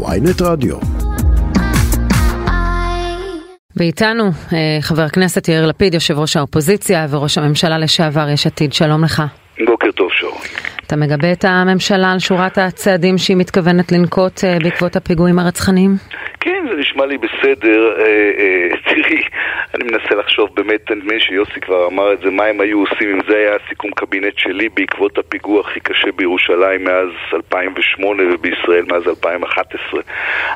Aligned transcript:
ויינט 0.00 0.42
רדיו. 0.42 0.76
ואיתנו 3.76 4.24
אה, 4.52 4.58
חבר 4.80 5.02
הכנסת 5.02 5.48
יאיר 5.48 5.66
לפיד, 5.66 5.94
יושב 5.94 6.18
ראש 6.18 6.36
האופוזיציה 6.36 7.06
וראש 7.10 7.38
הממשלה 7.38 7.78
לשעבר 7.78 8.28
יש 8.28 8.46
עתיד, 8.46 8.72
שלום 8.72 9.04
לך. 9.04 9.22
בוקר 9.66 9.90
טוב 9.90 10.08
שרון. 10.12 10.40
אתה 10.86 10.96
מגבה 10.96 11.32
את 11.32 11.44
הממשלה 11.44 12.12
על 12.12 12.18
שורת 12.18 12.58
הצעדים 12.58 13.18
שהיא 13.18 13.36
מתכוונת 13.36 13.92
לנקוט 13.92 14.44
אה, 14.44 14.58
בעקבות 14.62 14.96
הפיגועים 14.96 15.38
הרצחניים? 15.38 15.96
זה 16.72 16.80
נשמע 16.80 17.06
לי 17.06 17.18
בסדר. 17.18 17.94
אה, 17.98 18.30
אה, 18.38 18.68
תראי, 18.88 19.22
אני 19.74 19.84
מנסה 19.84 20.14
לחשוב 20.14 20.50
באמת, 20.54 20.90
נדמה 20.90 21.12
לי 21.14 21.20
שיוסי 21.20 21.60
כבר 21.60 21.86
אמר 21.86 22.12
את 22.12 22.20
זה, 22.20 22.30
מה 22.30 22.44
הם 22.44 22.60
היו 22.60 22.78
עושים 22.80 23.10
אם 23.10 23.20
זה 23.28 23.36
היה 23.36 23.56
הסיכום 23.56 23.90
קבינט 23.90 24.38
שלי 24.38 24.68
בעקבות 24.68 25.18
הפיגוע 25.18 25.60
הכי 25.60 25.80
קשה 25.80 26.12
בירושלים 26.12 26.84
מאז 26.84 27.08
2008 27.32 28.22
ובישראל 28.34 28.84
מאז 28.88 29.08
2011. 29.08 30.00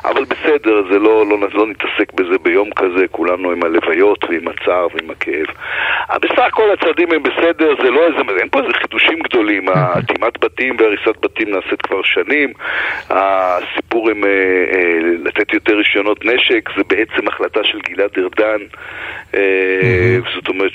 אבל 0.05 0.23
בסדר, 0.23 0.83
זה 0.91 0.99
לא, 0.99 1.25
לא, 1.29 1.37
לא 1.53 1.67
נתעסק 1.67 2.13
בזה 2.13 2.37
ביום 2.43 2.69
כזה, 2.71 3.07
כולנו 3.11 3.51
עם 3.51 3.63
הלוויות 3.63 4.23
ועם 4.29 4.47
הצער 4.47 4.87
ועם 4.93 5.11
הכאב. 5.11 5.47
בסך 6.21 6.39
הכל 6.39 6.71
הצעדים 6.73 7.11
הם 7.11 7.23
בסדר, 7.23 7.73
זה 7.83 7.91
לא 7.91 8.07
איזה, 8.07 8.39
אין 8.39 8.49
פה 8.49 8.59
איזה 8.59 8.73
חידושים 8.73 9.19
גדולים. 9.19 9.69
אטימת 9.99 10.39
בתים 10.45 10.75
והריסת 10.79 11.17
בתים 11.21 11.49
נעשית 11.49 11.81
כבר 11.81 12.01
שנים. 12.03 12.53
הסיפור 13.09 14.09
עם 14.09 14.23
לתת 15.23 15.53
יותר 15.53 15.75
רישיונות 15.75 16.06
נשק 16.23 16.69
זה 16.77 16.83
בעצם 16.87 17.27
החלטה 17.27 17.63
של 17.63 17.79
גלעד 17.79 18.09
ארדן, 18.17 18.61
mm-hmm. 19.31 19.37
זאת 20.35 20.47
אומרת 20.47 20.71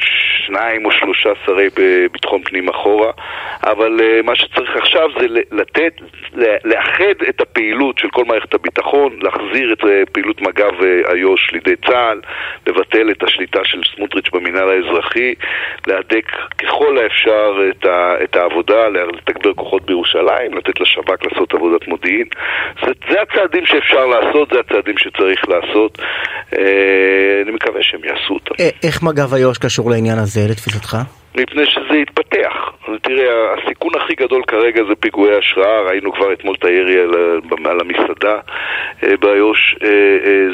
שניים 0.47 0.85
או 0.85 0.91
שלושה 0.91 1.31
שרי 1.47 1.69
ביטחון 2.13 2.43
פנים 2.43 2.69
אחורה, 2.69 3.11
אבל 3.63 4.01
מה 4.25 4.37
שצריך 4.37 4.77
עכשיו 4.77 5.09
זה 5.21 5.27
לתת, 5.53 5.95
לאחד 6.65 7.23
את 7.29 7.41
הפעילות 7.41 7.99
של 7.99 8.09
כל 8.11 8.25
מערכת 8.25 8.55
הביטחון, 8.55 9.19
להחזיר 9.23 9.73
את 9.73 10.13
פעילות 10.13 10.41
מג"ב 10.41 10.83
איו"ש 11.09 11.51
לידי 11.53 11.77
צה"ל, 11.77 12.21
לבטל 12.67 13.11
את 13.11 13.23
השליטה 13.23 13.61
של 13.65 13.81
סמוטריץ' 13.97 14.31
במינהל 14.33 14.69
האזרחי, 14.69 15.35
להדק 15.87 16.27
ככל 16.59 16.99
האפשר 16.99 17.55
את, 17.71 17.85
ה, 17.85 18.15
את 18.25 18.37
העבודה, 18.37 18.89
לתגבר 18.89 19.55
כוחות 19.55 19.87
בירושלים, 19.87 20.55
לתת 20.55 20.81
לשב"כ 20.81 21.25
לעשות 21.25 21.55
עבודת 21.55 21.89
מודיעין. 21.89 22.27
זה, 22.87 22.93
זה 23.11 23.23
הצעדים 23.23 23.67
שאפשר 23.67 24.07
לעשות, 24.07 24.49
זה 24.53 24.61
הצעדים 24.61 24.99
שצריך 25.13 25.41
לעשות. 25.49 25.99
אה, 26.59 27.43
אני 27.43 27.51
מקווה 27.51 27.81
שהם 27.83 28.01
יעשו 28.05 28.35
אותם. 28.35 28.55
איך 28.83 29.03
מג"ב 29.03 29.35
איו"ש 29.35 29.59
קשור 29.59 29.91
לעניין 29.91 30.19
הזה, 30.19 30.41
לתפיסתך? 30.51 30.97
מפני 31.35 31.67
שזה 31.67 31.97
יתפתח. 31.97 32.73
תראה, 33.03 33.55
הסיכון 33.55 33.91
הכי 33.95 34.15
גדול 34.15 34.43
כרגע 34.47 34.85
זה 34.89 34.95
פיגועי 34.95 35.37
השראה, 35.37 35.81
ראינו 35.81 36.13
כבר 36.13 36.33
אתמול 36.33 36.55
את 36.59 36.65
הירי 36.65 37.01
על, 37.01 37.15
על 37.65 37.81
המסעדה 37.81 38.39
באיו"ש. 39.03 39.77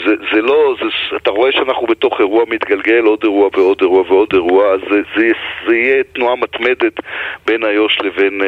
זה, 0.06 0.14
זה 0.32 0.42
לא, 0.42 0.74
זה, 0.80 1.16
אתה 1.16 1.30
רואה 1.30 1.52
שאנחנו 1.52 1.86
בתוך 1.86 2.20
אירוע 2.20 2.44
מתגלגל, 2.48 3.04
עוד 3.04 3.20
אירוע 3.22 3.48
ועוד 3.56 3.78
אירוע 3.80 4.02
ועוד 4.08 4.28
אירוע, 4.32 4.72
אז 4.72 4.80
זה, 4.90 5.00
זה, 5.16 5.28
זה 5.66 5.76
יהיה 5.76 6.02
תנועה 6.12 6.36
מתמדת 6.36 7.00
בין 7.46 7.64
איו"ש 7.64 7.98
לבין, 8.02 8.40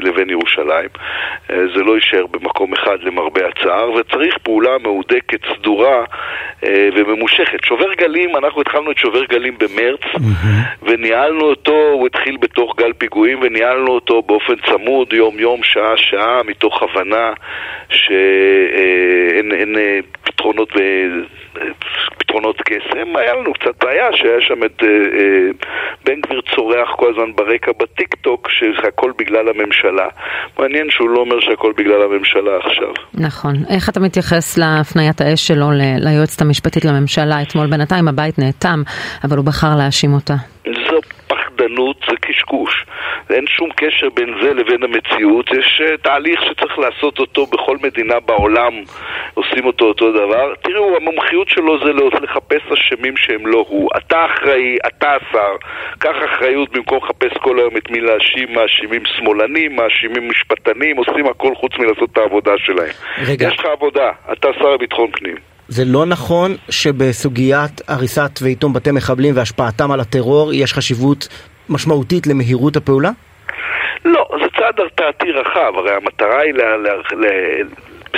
לבין 0.00 0.30
ירושלים. 0.30 0.88
זה 1.48 1.82
לא 1.86 1.94
יישאר 1.94 2.26
במקום 2.26 2.72
אחד 2.72 2.96
למרבה 3.02 3.40
הצער, 3.48 3.92
וצריך 3.92 4.38
פעולה 4.38 4.78
מהודקת, 4.82 5.40
סדורה 5.56 6.04
וממושכת. 6.62 7.64
שובר 7.64 7.94
גלים, 7.94 8.36
אנחנו 8.36 8.60
התחלנו 8.60 8.90
את 8.90 8.98
שובר 8.98 9.24
גלים 9.24 9.58
במרץ, 9.58 10.00
mm-hmm. 10.02 10.82
וניהלנו 10.82 11.55
אותו, 11.56 11.90
הוא 11.92 12.06
התחיל 12.06 12.36
בתוך 12.36 12.76
גל 12.76 12.92
פיגועים 12.92 13.38
וניהלנו 13.42 13.92
אותו 13.92 14.22
באופן 14.22 14.54
צמוד, 14.66 15.12
יום-יום, 15.12 15.62
שעה-שעה, 15.62 16.42
מתוך 16.42 16.82
הבנה 16.82 17.32
שאין 17.90 19.52
אין, 19.52 19.76
פתרונות, 20.22 20.68
פתרונות 22.18 22.56
קסם. 22.62 23.16
היה 23.16 23.34
לנו 23.34 23.52
קצת 23.52 23.84
בעיה 23.84 24.06
שהיה 24.12 24.40
שם 24.40 24.64
את 24.64 24.82
אה, 24.82 24.88
אה, 24.88 25.48
בן 26.04 26.20
גביר 26.20 26.40
צורח 26.54 26.88
כל 26.96 27.10
הזמן 27.10 27.32
ברקע 27.36 27.72
בטיק 27.80 28.14
טוק 28.14 28.48
שהכל 28.50 29.12
בגלל 29.18 29.48
הממשלה. 29.48 30.08
מעניין 30.58 30.90
שהוא 30.90 31.10
לא 31.10 31.20
אומר 31.20 31.40
שהכל 31.40 31.72
בגלל 31.76 32.02
הממשלה 32.02 32.56
עכשיו. 32.56 32.92
נכון. 33.14 33.54
איך 33.70 33.88
אתה 33.88 34.00
מתייחס 34.00 34.58
להפניית 34.58 35.20
האש 35.20 35.46
שלו 35.46 35.66
ליועצת 35.98 36.40
המשפטית 36.42 36.84
לממשלה? 36.84 37.42
אתמול 37.42 37.66
בינתיים 37.66 38.08
הבית 38.08 38.38
נאטם, 38.38 38.82
אבל 39.24 39.36
הוא 39.36 39.44
בחר 39.44 39.76
להאשים 39.78 40.12
אותה. 40.14 40.34
זו 40.64 40.96
קשקוש. 42.26 42.86
אין 43.30 43.44
שום 43.46 43.70
קשר 43.76 44.08
בין 44.14 44.34
זה 44.42 44.54
לבין 44.54 44.82
המציאות. 44.82 45.46
יש 45.58 45.82
uh, 45.84 46.02
תהליך 46.02 46.40
שצריך 46.42 46.78
לעשות 46.78 47.18
אותו 47.18 47.46
בכל 47.46 47.76
מדינה 47.82 48.20
בעולם, 48.20 48.72
עושים 49.34 49.66
אותו 49.66 49.84
אותו 49.84 50.12
דבר. 50.12 50.54
תראו, 50.62 50.96
המומחיות 50.96 51.48
שלו 51.48 51.78
זה 51.78 51.92
לחפש 52.22 52.62
אשמים 52.72 53.16
שהם 53.16 53.46
לא 53.46 53.64
הוא. 53.68 53.88
אתה 53.96 54.26
אחראי, 54.26 54.76
אתה 54.86 55.08
השר, 55.16 55.56
קח 55.98 56.16
אחריות 56.24 56.70
במקום 56.72 56.98
לחפש 57.04 57.36
כל 57.38 57.58
היום 57.58 57.76
את 57.76 57.90
מי 57.90 58.00
להאשים, 58.00 58.54
מאשימים 58.54 59.02
שמאלנים, 59.06 59.76
מאשימים 59.76 60.28
משפטנים, 60.28 60.96
עושים 60.96 61.26
הכל 61.26 61.54
חוץ 61.54 61.72
מלעשות 61.78 62.08
את 62.12 62.18
העבודה 62.18 62.52
שלהם. 62.58 62.92
רגע. 63.26 63.48
יש 63.48 63.58
לך 63.58 63.64
עבודה, 63.64 64.10
אתה 64.32 64.48
שר 64.58 64.74
לביטחון 64.74 65.10
פנים. 65.12 65.36
זה 65.68 65.84
לא 65.84 66.06
נכון 66.06 66.56
שבסוגיית 66.70 67.80
הריסת 67.88 68.38
ואיתום 68.42 68.72
בתי 68.72 68.90
מחבלים 68.90 69.36
והשפעתם 69.36 69.90
על 69.90 70.00
הטרור 70.00 70.52
יש 70.52 70.74
חשיבות 70.74 71.28
משמעותית 71.68 72.26
למהירות 72.26 72.76
הפעולה? 72.76 73.10
לא, 74.04 74.28
זה 74.40 74.46
צעד 74.58 74.80
הרתעתי 74.80 75.32
רחב, 75.32 75.72
הרי 75.76 75.92
המטרה 75.92 76.40
היא 76.40 76.54
ל... 76.54 76.60
ל, 76.60 76.88
ל 77.16 77.26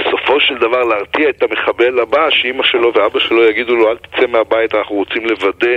בסופו 0.08 0.40
של 0.40 0.54
דבר 0.54 0.84
להרתיע 0.84 1.28
את 1.28 1.42
המחבל 1.42 2.00
הבא, 2.00 2.30
שאימא 2.30 2.64
שלו 2.64 2.92
ואבא 2.94 3.18
שלו 3.18 3.44
יגידו 3.44 3.76
לו 3.76 3.90
אל 3.90 3.96
תצא 3.96 4.26
מהבית, 4.26 4.74
אנחנו 4.74 4.96
רוצים 4.96 5.26
לוודא 5.26 5.76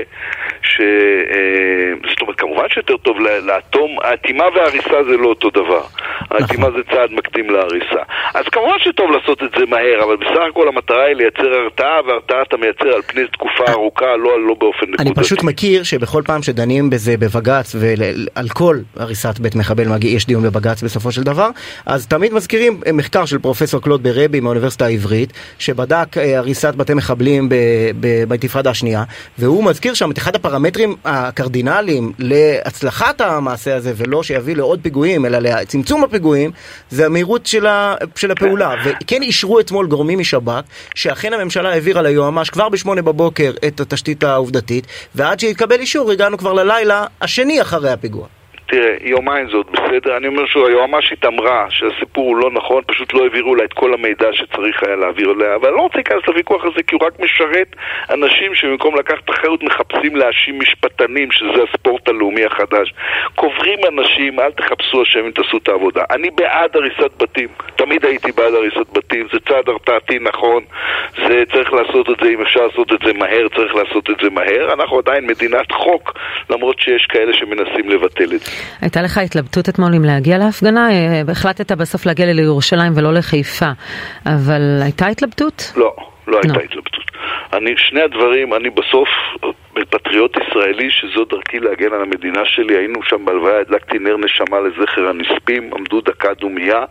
ש... 0.64 0.82
זאת 2.10 2.22
אומרת, 2.22 2.40
כמובן 2.40 2.70
שיותר 2.70 2.98
טוב 2.98 3.18
לאטום, 3.20 3.98
האטימה 4.02 4.44
וההריסה 4.56 5.04
זה 5.04 5.18
לא 5.18 5.28
אותו 5.28 5.50
דבר. 5.50 5.82
האטימה 6.32 6.72
זה 6.72 6.84
צעד 6.92 7.12
מקדים 7.12 7.50
להריסה. 7.50 8.02
אז 8.34 8.46
כמובן 8.52 8.76
שטוב 8.80 9.12
לעשות 9.12 9.44
את 9.44 9.50
זה 9.60 9.66
מהר, 9.66 10.04
אבל 10.04 10.16
בסך 10.16 10.42
הכל 10.50 10.68
המטרה 10.68 11.04
היא 11.04 11.16
לייצר 11.16 11.54
הרתעה, 11.64 12.02
והרתעה 12.08 12.42
אתה 12.42 12.58
מייצר 12.58 12.88
על 12.96 13.02
פני 13.02 13.28
תקופה 13.28 13.72
ארוכה, 13.72 14.16
לא, 14.18 14.48
לא 14.48 14.54
באופן 14.54 14.86
נקודתי. 14.86 15.04
אני 15.04 15.16
פשוט 15.16 15.44
מכיר 15.44 15.84
שבכל 15.84 16.22
פעם 16.26 16.42
שדנים 16.42 16.90
בזה 16.90 17.18
בבג"ץ, 17.18 17.76
ועל 17.80 18.50
כל 18.54 18.78
הריסת 19.00 19.40
בית 19.40 19.56
מחבל 19.56 19.84
יש 20.04 20.26
דיון 20.26 20.44
בבג"ץ 20.44 20.84
בסופו 20.84 21.12
של 21.12 21.24
דבר, 21.24 21.50
אז 21.86 22.08
תמיד 22.08 22.34
מזכירים 22.34 22.80
מחקר 22.94 23.26
של 23.26 23.40
פרופסור 23.40 23.82
קלוד 23.82 24.04
ברבי 24.22 24.40
מהאוניברסיטה 24.40 24.86
העברית, 24.86 25.34
שבדק 25.60 26.18
הריסת 26.18 26.74
בתי 26.76 26.94
מחבלים 26.94 27.50
באינתיפאדה 28.28 28.70
השנייה, 28.70 29.04
והוא 29.38 29.64
מזכיר 29.64 29.94
שם 29.94 30.12
את 30.12 30.18
אחד 30.18 30.36
הפרמטרים 30.36 30.96
הקרדינליים 31.06 32.12
להצלחת 32.20 33.22
המעשה 33.22 33.76
הזה, 33.76 33.94
ולא 33.98 34.24
שיביא 34.24 34.56
לעוד 34.56 34.80
פיגועים, 34.82 35.26
אלא 35.26 35.40
לצמצום 35.40 36.04
הפיגועים, 36.04 36.52
זה 36.90 37.06
המהירות 37.06 37.46
של, 37.46 37.66
ה, 37.66 37.96
של 38.16 38.32
הפעולה. 38.32 38.76
וכן 38.86 39.22
אישרו 39.22 39.60
אתמול 39.60 39.88
גורמים 39.88 40.20
משב"כ, 40.20 40.62
שאכן 40.96 41.34
הממשלה 41.34 41.70
העבירה 41.70 42.02
ליועמ"ש 42.02 42.50
כבר 42.50 42.70
בשמונה 42.70 43.02
בבוקר 43.02 43.52
את 43.68 43.80
התשתית 43.80 44.24
העובדתית, 44.24 44.88
ועד 45.16 45.40
שהתקבל 45.40 45.80
אישור 45.80 46.12
הגענו 46.12 46.38
כבר 46.38 46.54
ללילה 46.54 47.06
השני 47.22 47.62
אחרי 47.62 47.92
הפיגוע. 47.92 48.41
תראה, 48.72 48.96
יומיים 49.02 49.50
זאת 49.50 49.68
בסדר, 49.72 50.18
אני 50.18 50.28
אומר 50.28 50.46
שהיועמ"שית 50.46 51.26
אמרה 51.26 51.66
שהסיפור 51.70 52.26
הוא 52.28 52.38
לא 52.38 52.52
נכון, 52.52 52.84
פשוט 52.88 53.14
לא 53.14 53.24
העבירו 53.24 53.56
לה 53.56 53.64
את 53.64 53.74
כל 53.74 53.94
המידע 53.94 54.28
שצריך 54.34 54.84
היה 54.84 54.96
להעביר 54.96 55.32
אליה, 55.32 55.56
אבל 55.56 55.68
אני 55.68 55.78
לא 55.78 55.82
רוצה 55.82 55.98
להיכנס 55.98 56.28
לוויכוח 56.28 56.66
הזה 56.66 56.84
כי 56.88 56.96
הוא 56.96 57.06
רק 57.08 57.20
משרת 57.20 57.76
אנשים 58.10 58.56
שבמקום 58.56 58.96
לקחת 58.96 59.30
אחריות 59.30 59.64
מחפשים 59.64 60.16
להאשים 60.16 60.60
משפטנים, 60.60 61.32
שזה 61.32 61.64
הספורט 61.70 62.08
הלאומי 62.08 62.46
החדש. 62.46 62.94
קוברים 63.36 63.80
אנשים, 63.88 64.40
אל 64.40 64.52
תחפשו 64.52 65.04
אשמים, 65.04 65.32
תעשו 65.32 65.58
את 65.58 65.68
העבודה. 65.68 66.04
אני 66.12 66.30
בעד 66.30 66.76
הריסת 66.76 67.12
בתים, 67.18 67.48
תמיד 67.76 68.06
הייתי 68.06 68.32
בעד 68.32 68.54
הריסת 68.54 68.90
בתים, 68.94 69.28
זה 69.34 69.40
צעד 69.48 69.70
הרתעתי 69.70 70.20
נכון, 70.20 70.64
זה 71.16 71.44
צריך 71.54 71.74
לעשות 71.74 72.10
את 72.10 72.16
זה, 72.24 72.30
אם 72.30 72.42
אפשר 72.42 72.68
לעשות 72.68 72.94
את 72.94 73.00
זה 73.06 73.14
מהר, 73.14 73.48
צריך 73.56 73.76
לעשות 73.76 74.10
את 74.10 74.16
זה 74.22 74.30
מהר. 74.30 74.74
אנחנו 74.74 74.98
עדיין 74.98 75.28
מדינת 75.28 75.72
חוק, 75.72 76.14
למרות 76.50 76.80
שיש 76.80 77.06
כאלה 77.06 77.34
שמנסים 77.34 77.90
לבטל 77.90 78.34
את 78.36 78.40
זה. 78.40 78.61
הייתה 78.82 79.02
לך 79.02 79.18
התלבטות 79.18 79.70
אתמול 79.70 79.96
אם 79.96 80.06
להגיע 80.06 80.38
להפגנה? 80.38 80.88
החלטת 81.32 81.72
בסוף 81.72 82.06
להגיע 82.06 82.26
לירושלים 82.26 82.92
ולא 82.96 83.14
לחיפה, 83.14 83.70
אבל 84.26 84.80
הייתה 84.82 85.08
התלבטות? 85.08 85.74
לא, 85.76 85.96
לא 86.28 86.40
הייתה 86.44 86.60
no. 86.60 86.64
התלבטות. 86.64 87.12
אני, 87.54 87.74
שני 87.78 88.02
הדברים, 88.02 88.54
אני 88.54 88.70
בסוף 88.70 89.10
פטריוט 89.90 90.38
ישראלי 90.38 90.90
שזו 90.92 91.26
דרכי 91.26 91.60
להגן 91.60 91.94
על 91.94 92.02
המדינה 92.02 92.42
שלי, 92.46 92.78
היינו 92.78 93.04
שם 93.04 93.26
בהלוויה, 93.26 93.60
הדלקתי 93.60 94.00
נר 94.00 94.18
נשמה 94.18 94.58
לזכר 94.60 95.08
הנספים, 95.10 95.70
עמדו 95.78 96.02
דקה 96.02 96.34
דומייה, 96.40 96.82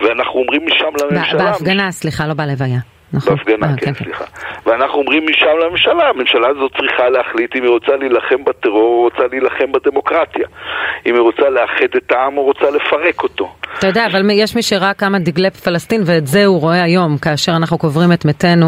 ואנחנו 0.00 0.40
אומרים 0.40 0.66
משם 0.66 0.92
לממשלה... 1.02 1.44
בהפגנה, 1.44 1.92
סליחה, 1.92 2.26
לא 2.26 2.34
בהלוויה. 2.34 2.95
נכון. 3.16 3.36
בהפגנה, 3.36 3.66
אה, 3.66 3.72
כן, 3.76 3.86
כן, 3.86 3.92
כן. 3.94 4.04
סליחה. 4.04 4.24
ואנחנו 4.66 4.98
אומרים 4.98 5.26
משם 5.26 5.58
לממשלה, 5.60 6.08
הממשלה 6.08 6.48
הזאת 6.48 6.72
צריכה 6.76 7.08
להחליט 7.08 7.56
אם 7.56 7.62
היא 7.62 7.70
רוצה 7.70 7.96
להילחם 7.96 8.44
בטרור 8.44 8.94
או 8.94 9.02
רוצה 9.02 9.26
להילחם 9.30 9.72
בדמוקרטיה. 9.72 10.46
אם 11.06 11.14
היא 11.14 11.20
רוצה 11.20 11.48
לאחד 11.50 11.96
את 11.96 12.12
העם 12.12 12.38
או 12.38 12.42
רוצה 12.42 12.70
לפרק 12.70 13.22
אותו. 13.22 13.54
אתה 13.78 13.86
יודע, 13.86 14.06
אבל 14.06 14.30
יש 14.32 14.56
מי 14.56 14.62
שראה 14.62 14.94
כמה 14.94 15.18
דגלי 15.18 15.50
פלסטין, 15.50 16.02
ואת 16.06 16.26
זה 16.26 16.44
הוא 16.46 16.60
רואה 16.60 16.82
היום, 16.82 17.18
כאשר 17.18 17.52
אנחנו 17.56 17.78
קוברים 17.78 18.12
את 18.12 18.24
מתינו, 18.24 18.66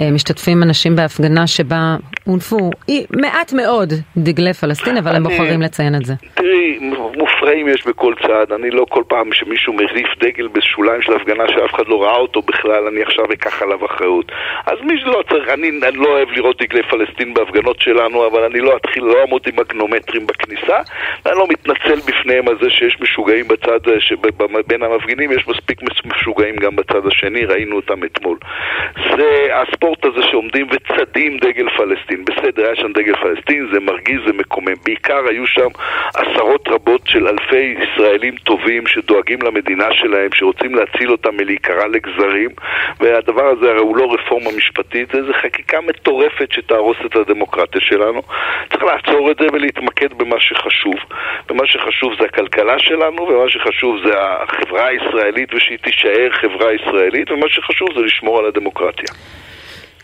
אה, 0.00 0.10
משתתפים 0.10 0.62
אנשים 0.62 0.96
בהפגנה 0.96 1.46
שבה 1.46 1.96
הונפו 2.24 2.70
מעט 3.10 3.52
מאוד 3.52 3.92
דגלי 4.16 4.52
פלסטין, 4.52 4.96
אבל 4.96 5.16
הם 5.16 5.26
אני- 5.26 5.36
בוחרים 5.36 5.62
לציין 5.62 5.94
את 5.94 6.04
זה. 6.04 6.14
תראי, 6.34 6.78
מופרעים 7.16 7.68
יש 7.68 7.86
בכל 7.86 8.14
צד, 8.22 8.52
אני 8.52 8.70
לא 8.70 8.86
כל 8.88 9.02
פעם 9.08 9.32
שמישהו 9.32 9.72
מריף 9.72 10.06
דגל 10.22 10.48
בשוליים 10.48 11.02
של 11.02 11.12
הפגנה 11.12 11.44
שאף 11.48 11.74
אחד 11.74 11.84
לא 11.86 12.02
ראה 12.02 12.16
אותו 12.16 12.42
בכלל, 12.42 12.86
אני 12.92 13.02
עכשיו 13.02 13.24
אקח 13.32 13.62
עליו 13.62 13.86
אחריות. 13.86 14.32
אז 14.66 14.78
מי 14.86 15.00
שלא 15.00 15.22
צריך, 15.30 15.48
אני, 15.54 15.68
אני 15.88 15.96
לא 15.96 16.08
אוהב 16.08 16.28
לראות 16.36 16.62
דגלי 16.62 16.82
פלסטין 16.82 17.34
בהפגנות 17.34 17.80
שלנו, 17.80 18.26
אבל 18.26 18.40
אני 18.50 18.60
לא 18.60 18.76
אתחיל, 18.76 19.02
לא 19.04 19.20
אעמוד 19.20 19.42
עם 19.46 19.56
מגנומטרים 19.60 20.26
בכניסה, 20.26 20.76
ואני 21.24 21.38
לא 21.38 21.46
מתנצל 21.48 22.00
בפניהם 22.08 22.48
על 22.48 22.56
זה 22.62 22.70
שיש 22.70 22.96
משוגעים 23.00 23.48
בצד, 23.48 23.80
שב- 23.98 24.26
בין 24.66 24.82
המפגינים 24.82 25.32
יש 25.32 25.48
מספיק 25.48 25.82
מש- 25.82 26.04
משוגעים 26.04 26.56
גם 26.56 26.76
בצד 26.76 27.06
השני, 27.06 27.44
ראינו 27.44 27.76
אותם 27.76 28.04
אתמול. 28.04 28.38
זה 29.16 29.48
הספורט 29.52 30.04
הזה 30.04 30.22
שעומדים 30.30 30.66
וצדים 30.70 31.38
דגל 31.38 31.68
פלסטין. 31.76 32.24
בסדר, 32.24 32.66
היה 32.66 32.76
שם 32.76 32.92
דגל 32.92 33.16
פלסטין, 33.16 33.68
זה 33.72 33.80
מרגיז, 33.80 34.20
זה 34.26 34.32
מקומם. 34.32 34.74
בעיקר 34.84 35.20
היו 35.28 35.46
שם 35.46 35.68
עשרות 36.14 36.68
רבות 36.68 37.00
של 37.06 37.28
אלפי 37.28 37.74
ישראלים 37.80 38.34
טובים 38.36 38.86
שדואגים 38.86 39.38
למדינה 39.42 39.94
שלהם, 39.94 40.28
שרוצים 40.34 40.74
להציל 40.74 41.10
אותם 41.10 41.36
מלהיקרע 41.36 41.86
לגזרים, 41.86 42.50
והדבר 43.00 43.46
הזה 43.46 43.70
הרי 43.70 43.80
הוא 43.80 43.96
לא 43.96 44.12
רפורמה 44.14 44.50
משפטית, 44.56 45.08
זה 45.10 45.32
חקיקה 45.42 45.80
מטורפת 45.80 46.52
שתהרוס 46.52 46.96
את 47.06 47.16
הדמוקרטיה 47.16 47.80
שלנו. 47.80 48.22
צריך 48.70 48.82
לעצור 48.82 49.30
את 49.30 49.36
זה 49.40 49.46
ולהתמקד 49.52 50.12
במה 50.12 50.40
שחשוב. 50.40 50.94
ומה 51.50 51.66
שחשוב 51.66 52.12
זה 52.20 52.24
הכלכלה 52.24 52.78
שלנו, 52.78 53.22
ומה 53.22 53.48
שחשוב 53.48 53.96
זה 54.04 54.14
החברה 54.42 54.86
הישראלית 54.88 55.54
ושהיא 55.54 55.78
תישאר 55.84 56.30
חברה 56.40 56.68
ישראלית, 56.74 57.30
ומה 57.30 57.46
שחשוב 57.48 57.88
זה 57.96 58.00
לשמור 58.00 58.38
על 58.38 58.44
הדמוקרטיה. 58.46 59.14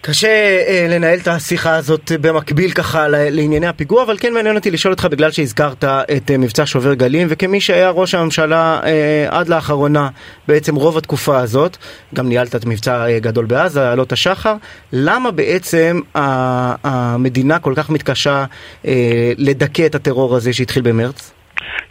קשה 0.00 0.29
אה, 0.69 0.87
לנהל 0.91 1.19
את 1.23 1.29
השיחה 1.29 1.77
הזאת 1.77 2.12
במקביל 2.21 2.71
ככה 2.71 3.09
לענייני 3.09 3.67
הפיגוע, 3.67 4.03
אבל 4.03 4.17
כן 4.21 4.33
מעניין 4.35 4.56
אותי 4.56 4.71
לשאול 4.71 4.93
אותך 4.93 5.05
בגלל 5.05 5.31
שהזכרת 5.31 5.85
את 5.85 6.31
אה, 6.31 6.38
מבצע 6.38 6.67
שובר 6.67 6.94
גלים, 6.94 7.27
וכמי 7.31 7.61
שהיה 7.61 7.91
ראש 7.91 8.15
הממשלה 8.15 8.81
אה, 8.85 9.27
עד 9.31 9.49
לאחרונה, 9.49 10.09
בעצם 10.49 10.75
רוב 10.75 10.97
התקופה 10.99 11.38
הזאת, 11.38 11.77
גם 12.15 12.29
ניהלת 12.29 12.55
את 12.56 12.65
מבצע 12.65 13.06
אה, 13.09 13.19
גדול 13.19 13.44
בעזה, 13.44 13.93
עלות 13.93 14.12
השחר, 14.12 14.55
למה 14.93 15.31
בעצם 15.31 16.00
ה- 16.15 16.75
המדינה 16.88 17.59
כל 17.59 17.73
כך 17.77 17.91
מתקשה 17.91 18.44
אה, 18.87 18.93
לדכא 19.38 19.87
את 19.87 19.94
הטרור 19.94 20.37
הזה 20.37 20.53
שהתחיל 20.53 20.83
במרץ? 20.83 21.33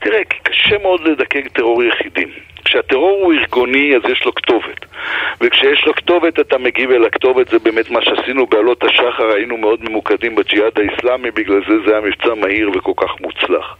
תראה, 0.01 0.19
קשה 0.65 0.77
מאוד 0.77 1.01
לדכא 1.07 1.39
טרור 1.53 1.83
יחידים. 1.83 2.29
כשהטרור 2.65 3.21
הוא 3.23 3.33
ארגוני, 3.33 3.95
אז 3.95 4.11
יש 4.11 4.25
לו 4.25 4.35
כתובת. 4.35 4.85
וכשיש 5.41 5.85
לו 5.85 5.93
כתובת, 5.93 6.39
אתה 6.39 6.57
מגיב 6.57 6.91
אל 6.91 7.05
הכתובת, 7.05 7.49
זה 7.49 7.59
באמת 7.59 7.89
מה 7.89 7.99
שעשינו 8.01 8.45
בעלות 8.45 8.83
השחר, 8.83 9.27
היינו 9.35 9.57
מאוד 9.57 9.79
ממוקדים 9.83 10.35
בג'יהאד 10.35 10.71
האיסלאמי, 10.79 11.31
בגלל 11.31 11.61
זה 11.67 11.73
זה 11.85 11.91
היה 11.91 12.01
מבצע 12.01 12.33
מהיר 12.33 12.71
וכל 12.75 12.91
כך 12.97 13.21
מוצלח. 13.21 13.77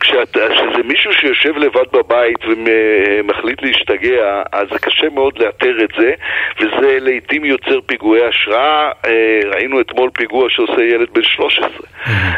כשזה 0.00 0.82
מישהו 0.84 1.12
שיושב 1.12 1.56
לבד 1.56 1.88
בבית 1.92 2.38
ומחליט 2.44 3.62
להשתגע, 3.62 4.42
אז 4.52 4.68
זה 4.72 4.78
קשה 4.78 5.08
מאוד 5.14 5.38
לאתר 5.38 5.84
את 5.84 5.90
זה, 5.98 6.12
וזה 6.60 6.98
לעיתים 7.00 7.44
יוצר 7.44 7.80
פיגועי 7.86 8.24
השראה. 8.24 8.90
אה, 9.06 9.40
ראינו 9.44 9.80
אתמול 9.80 10.10
פיגוע 10.14 10.50
שעושה 10.50 10.82
ילד 10.82 11.08
בן 11.12 11.22
13. 11.22 11.68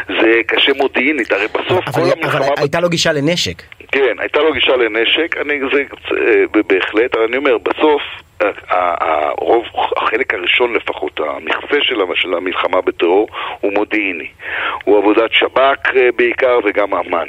זה 0.07 0.31
קשה 0.47 0.71
מודיעינית, 0.77 1.31
הרי 1.31 1.47
בסוף 1.47 1.85
כל 1.89 2.01
המלחמה... 2.01 2.45
אבל 2.45 2.53
הייתה 2.57 2.79
לו 2.79 2.89
גישה 2.89 3.13
לנשק. 3.13 3.74
כן, 3.95 4.19
הייתה 4.19 4.39
לו 4.39 4.53
גישה 4.53 4.75
לנשק, 4.75 5.37
אני, 5.37 5.59
זה 5.73 5.83
אה, 6.11 6.61
בהחלט, 6.67 7.15
אבל 7.15 7.23
אני 7.23 7.37
אומר, 7.37 7.57
בסוף, 7.57 8.01
הרוב, 8.69 9.63
החלק 9.97 10.33
הראשון 10.33 10.73
לפחות, 10.73 11.19
המכסה 11.19 11.77
של 11.81 12.01
המ- 12.01 12.15
של 12.15 12.33
המלחמה 12.33 12.81
בטרור, 12.81 13.27
הוא 13.61 13.73
מודיעיני. 13.73 14.27
הוא 14.83 14.97
עבודת 14.97 15.31
שב"כ 15.33 15.95
אה, 15.95 16.09
בעיקר 16.15 16.59
וגם 16.65 16.93
אמ"ן. 16.93 17.27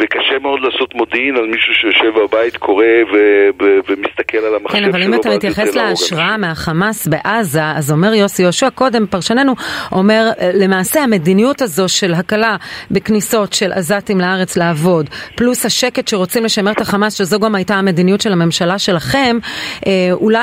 וקשה 0.00 0.38
מאוד 0.42 0.60
לעשות 0.60 0.94
מודיעין 0.94 1.36
על 1.36 1.46
מישהו 1.46 1.74
שיושב 1.74 2.18
בבית, 2.18 2.56
קורא 2.56 2.84
ו- 3.12 3.48
ו- 3.62 3.78
ומסתכל 3.88 4.38
על 4.38 4.54
המחשב 4.54 4.76
כן, 4.76 4.82
שלו. 4.82 4.90
אבל 4.90 5.02
אם 5.02 5.14
אתה 5.14 5.28
מתייחס 5.30 5.74
להשראה 5.76 6.36
מהחמאס 6.36 7.06
בעזה, 7.06 7.62
אז 7.76 7.92
אומר 7.92 8.14
יוסי 8.14 8.42
יהושע 8.42 8.70
קודם, 8.70 9.06
פרשננו, 9.06 9.52
אומר 9.92 10.30
אה, 10.40 10.50
למעשה 10.54 11.00
המדיניות 11.00 11.62
הזו 11.62 11.88
של 11.88 12.14
הקלה 12.14 12.56
בכניסות 12.90 13.52
של 13.52 13.72
עזתים 13.72 14.20
לארץ 14.20 14.56
לעבוד, 14.56 15.10
פלוס 15.36 15.66
השקט 15.66 16.08
שרוצים 16.08 16.44
לשמר 16.44 16.72
את 16.72 16.80
החמאס, 16.80 17.14
שזו 17.18 17.40
גם 17.40 17.54
הייתה 17.54 17.74
המדיניות 17.74 18.20
של 18.20 18.32
הממשלה 18.32 18.78
שלכם, 18.78 19.36
אה, 19.86 19.92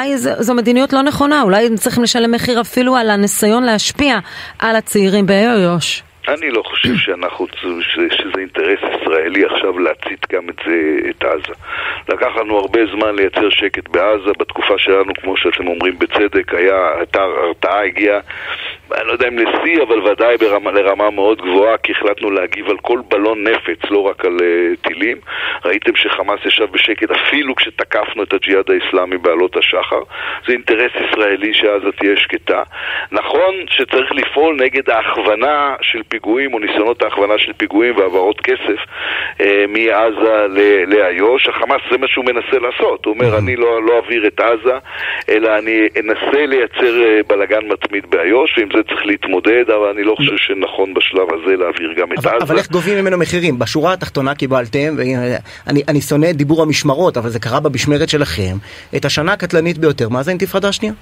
אולי 0.02 0.18
זו, 0.18 0.30
זו 0.40 0.54
מדיניות 0.54 0.94
לא 0.94 1.02
נכונה, 1.02 1.42
אולי 1.42 1.68
הם 1.68 1.76
צריכים 1.76 2.04
לשלם 2.04 2.32
מחיר 2.32 2.62
אפילו 2.62 2.96
על 2.96 3.10
הניסיון 3.10 3.64
להשפיע 3.64 4.20
על 4.60 4.76
הצעירים 4.76 5.26
באיו"ש. 5.26 6.04
אני 6.28 6.52
לא 6.52 6.64
חושב 6.66 6.96
שאנחנו, 6.96 7.48
שזה 7.92 8.40
אינטרס 8.40 8.80
ישראלי 8.80 9.46
עכשיו 9.46 9.80
להצית 9.80 10.26
גם 10.34 10.50
את 10.50 10.56
זה, 10.66 11.10
את 11.10 11.24
עזה. 11.24 11.54
לקח 12.10 12.28
לנו 12.40 12.58
הרבה 12.58 12.80
זמן 12.96 13.16
לייצר 13.16 13.50
שקט 13.50 13.88
בעזה, 13.88 14.32
בתקופה 14.40 14.74
שלנו, 14.78 15.14
כמו 15.22 15.38
שאתם 15.38 15.68
אומרים 15.68 16.00
בצדק, 16.00 16.54
היה, 16.54 16.92
הייתה 16.98 17.22
הרתעה 17.22 17.86
הגיעה, 17.86 18.20
אני 18.94 19.08
לא 19.08 19.12
יודע 19.12 19.28
אם 19.28 19.38
לשיא, 19.38 19.82
אבל 19.82 20.00
ודאי 20.08 20.38
ברמה, 20.38 20.72
לרמה 20.72 21.10
מאוד 21.10 21.42
גבוהה, 21.42 21.78
כי 21.78 21.92
החלטנו 21.92 22.32
להגיב 22.32 22.70
על 22.70 22.78
כל 22.78 23.00
בלון 23.08 23.48
נפץ, 23.48 23.92
לא 23.92 24.00
רק 24.00 24.26
על 24.26 24.38
uh, 24.38 24.88
טילים. 24.88 25.18
ראיתם 25.66 25.96
שחמאס 25.96 26.40
ישב 26.46 26.66
בשקט 26.72 27.12
אפילו 27.12 27.56
כשתקפנו 27.56 28.24
את 28.24 28.34
הג'יהאד 28.34 28.72
האיסלאמי 28.72 29.18
בעלות 29.18 29.58
השחר. 29.58 30.02
זה 30.48 30.54
אינטרס 30.54 30.92
ישראלי 30.96 31.54
שעזה 31.54 31.92
תהיה 31.92 32.18
שקטה. 32.18 32.64
נכון 33.12 33.56
שצריך 33.70 34.12
לפעול 34.12 34.56
נגד 34.56 34.90
ההכוונה 34.90 35.76
של 35.82 36.02
פיגועים 36.10 36.54
או 36.54 36.60
ניסיונות 36.60 37.04
ההכוונה 37.04 37.38
של 37.38 37.54
פיגועים 37.54 37.98
והעברות 37.98 38.42
כסף 38.42 38.80
אה, 39.42 39.66
מעזה 39.68 40.46
לאיו"ש. 40.88 41.48
החמאס 41.48 41.82
זה 41.92 41.98
מה 41.98 42.08
שהוא 42.08 42.26
מנסה 42.26 42.60
לעשות. 42.60 43.06
הוא 43.06 43.14
אומר, 43.14 43.38
אני 43.38 43.56
לא, 43.56 43.84
לא 43.84 43.96
אעביר 43.96 44.28
את 44.28 44.40
עזה, 44.40 44.78
אלא 45.30 45.58
אני 45.58 45.88
אנסה 46.00 46.46
לייצר 46.46 47.04
אה, 47.04 47.20
בלאגן 47.28 47.66
מתמיד 47.68 48.06
באיו"ש, 48.10 48.58
ועם 48.58 48.70
זה 48.76 48.81
צריך 48.84 49.06
להתמודד, 49.06 49.64
אבל 49.68 49.88
אני 49.94 50.04
לא 50.04 50.16
חושב 50.16 50.38
שנכון 50.38 50.94
בשלב 50.94 51.28
הזה 51.34 51.56
להעביר 51.56 51.94
גם 51.98 52.14
את 52.14 52.18
עזה. 52.18 52.30
אבל 52.42 52.58
איך 52.58 52.72
גובים 52.72 52.98
ממנו 52.98 53.18
מחירים? 53.18 53.60
בשורה 53.60 53.94
התחתונה 53.94 54.36
קיבלתם, 54.36 54.96
ואני 54.98 55.82
אני 55.88 56.02
שונא 56.02 56.30
את 56.30 56.36
דיבור 56.36 56.62
המשמרות, 56.62 57.18
אבל 57.18 57.30
זה 57.30 57.40
קרה 57.40 57.60
במשמרת 57.60 58.10
שלכם, 58.10 58.56
את 58.96 59.06
השנה 59.06 59.34
הקטלנית 59.34 59.78
ביותר, 59.78 60.10
מה 60.10 60.24
זה 60.24 60.32
האינתיפאדה 60.32 60.68
השנייה? 60.68 60.94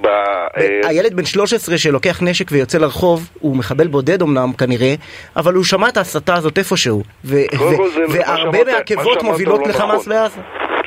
ב- 0.00 0.06
אה, 0.06 0.80
הילד 0.88 1.14
בן 1.14 1.24
13 1.24 1.78
שלוקח 1.78 2.22
נשק 2.22 2.46
ויוצא 2.50 2.78
לרחוב, 2.78 3.30
הוא 3.40 3.56
מחבל 3.56 3.86
בודד 3.86 4.22
אמנם 4.22 4.52
כנראה, 4.52 4.94
אבל 5.36 5.54
הוא 5.54 5.64
שמע 5.64 5.88
את 5.88 5.96
ההסתה 5.96 6.34
הזאת 6.34 6.58
איפשהו, 6.58 7.02
והרבה 7.24 8.64
מהעקבות 8.64 9.22
מובילות 9.22 9.60
לא 9.60 9.68
לחמאס 9.68 10.08
נכון. 10.08 10.12
בעזה. 10.12 10.40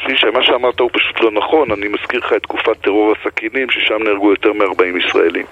שלישה, 0.05 0.31
מה 0.31 0.43
שאמרת 0.43 0.79
הוא 0.79 0.89
פשוט 0.93 1.21
לא 1.21 1.31
נכון, 1.31 1.71
אני 1.71 1.88
מזכיר 1.88 2.19
לך 2.19 2.33
את 2.33 2.41
תקופת 2.41 2.81
טרור 2.81 3.13
הסכינים, 3.13 3.69
ששם 3.69 4.03
נהרגו 4.03 4.29
יותר 4.31 4.53
מ-40 4.53 5.07
ישראלים. 5.07 5.45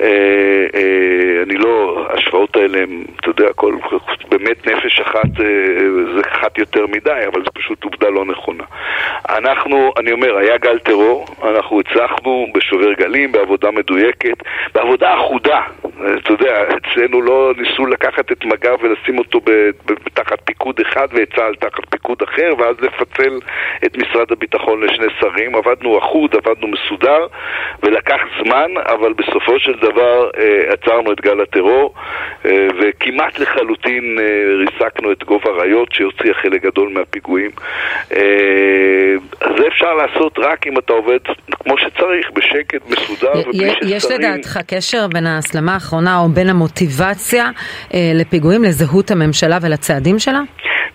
אה, 0.00 0.66
אה, 0.74 1.42
אני 1.42 1.54
לא, 1.54 2.06
ההשוואות 2.10 2.56
האלה 2.56 2.78
הם, 2.78 3.04
אתה 3.20 3.28
יודע, 3.28 3.52
כל, 3.52 3.74
באמת 4.28 4.66
נפש 4.66 5.00
אחת 5.00 5.40
אה, 5.40 6.14
זה 6.14 6.20
אחת 6.32 6.58
יותר 6.58 6.86
מדי, 6.86 7.24
אבל 7.32 7.44
זו 7.44 7.50
פשוט 7.54 7.84
עובדה 7.84 8.08
לא 8.08 8.24
נכונה. 8.24 8.64
אנחנו, 9.28 9.92
אני 9.98 10.12
אומר, 10.12 10.36
היה 10.36 10.58
גל 10.58 10.78
טרור, 10.78 11.26
אנחנו 11.42 11.80
הצלחנו 11.80 12.46
בשובר 12.54 12.92
גלים, 12.92 13.32
בעבודה 13.32 13.70
מדויקת, 13.70 14.36
בעבודה 14.74 15.14
אחודה. 15.14 15.60
אתה 16.18 16.32
יודע, 16.32 16.64
אצלנו 16.76 17.22
לא 17.22 17.52
ניסו 17.56 17.86
לקחת 17.86 18.32
את 18.32 18.44
מג"ב 18.44 18.76
ולשים 18.82 19.18
אותו 19.18 19.40
תחת 20.14 20.38
פיקוד 20.44 20.80
אחד 20.80 21.08
ואת 21.12 21.34
צה"ל 21.36 21.54
תחת 21.54 21.88
פיקוד 21.90 22.22
אחר, 22.22 22.52
ואז 22.58 22.76
לפצל 22.80 23.38
את 23.84 23.96
משרד 23.96 24.32
הביטחון 24.32 24.82
לשני 24.82 25.06
שרים. 25.20 25.54
עבדנו 25.54 25.98
אחוד, 25.98 26.34
עבדנו 26.36 26.68
מסודר, 26.68 27.26
ולקח 27.82 28.20
זמן, 28.42 28.70
אבל 28.86 29.12
בסופו 29.12 29.58
של 29.58 29.74
דבר 29.92 30.30
אה, 30.38 30.72
עצרנו 30.72 31.12
את 31.12 31.20
גל 31.20 31.40
הטרור, 31.40 31.94
אה, 32.46 32.50
וכמעט 32.80 33.38
לחלוטין 33.38 34.18
אה, 34.20 34.24
ריסקנו 34.58 35.12
את 35.12 35.24
גובה 35.24 35.50
האריות 35.50 35.88
שהוציאה 35.92 36.34
חלק 36.34 36.62
גדול 36.62 36.88
מהפיגועים. 36.94 37.50
אה, 38.12 38.18
זה 39.58 39.66
אפשר 39.68 39.94
לעשות 39.94 40.38
רק 40.38 40.66
אם 40.66 40.78
אתה 40.78 40.92
עובד 40.92 41.18
כמו 41.50 41.78
שצריך, 41.78 42.30
בשקט, 42.34 42.80
מסודר, 42.90 43.32
ובלי 43.48 43.64
י- 43.66 43.72
יש 43.86 44.02
ששרים... 44.02 44.20
לדעתך 44.20 44.58
קשר 44.66 45.06
בין 45.12 45.26
ההסלמה 45.26 45.74
האחרונה 45.74 46.18
או 46.18 46.28
בין 46.28 46.48
המוטיבציה 46.48 47.50
אה, 47.94 47.98
לפיגועים 48.14 48.64
לזהות 48.64 49.10
הממשלה 49.10 49.58
ולצעדים 49.62 50.18
שלה? 50.18 50.40